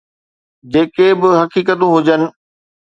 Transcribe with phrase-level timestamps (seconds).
[0.71, 2.21] جيڪي به حقيقتون هجن.